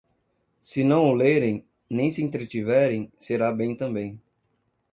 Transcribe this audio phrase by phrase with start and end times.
[0.59, 4.19] Senão o lerem, nem se entretiverem, será bem também.